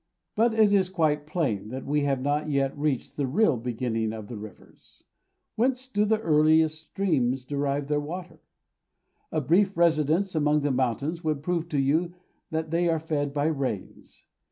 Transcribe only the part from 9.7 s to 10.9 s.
residence among the